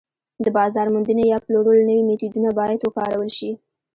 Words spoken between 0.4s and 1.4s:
د بازار موندنې یا